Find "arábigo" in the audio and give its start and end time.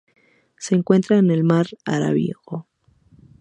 1.85-2.67